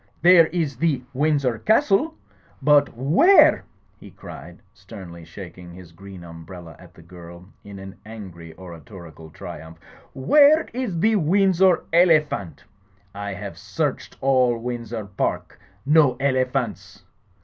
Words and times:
There 0.23 0.47
is 0.47 0.77
the 0.77 1.03
Windsor 1.13 1.59
Castle. 1.59 2.15
But 2.59 2.97
where,*' 2.97 3.65
he 3.99 4.09
cried 4.09 4.63
sternly, 4.73 5.25
shaking 5.25 5.71
his 5.71 5.91
green 5.91 6.23
umbrella 6.23 6.75
at 6.79 6.95
the 6.95 7.03
girl 7.03 7.47
in 7.63 7.77
an 7.77 7.97
angry 8.03 8.55
oratorical 8.57 9.29
triumph, 9.29 9.77
"where 10.13 10.63
is 10.73 10.99
the 10.99 11.17
Windsor 11.17 11.83
Ele 11.93 12.19
phant? 12.19 12.63
I 13.13 13.33
have 13.33 13.59
searched 13.59 14.17
all 14.21 14.57
Windsor 14.57 15.05
Park. 15.05 15.59
No 15.85 16.17
ele 16.19 16.45
phants." 16.45 17.03